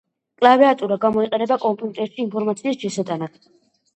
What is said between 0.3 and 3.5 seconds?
კლავიატურა გამოიყენება კომპიუტერში ინფორმაციის შესატანად